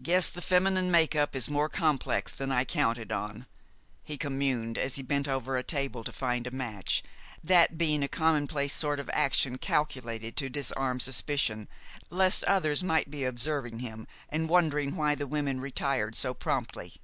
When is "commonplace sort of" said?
8.08-9.10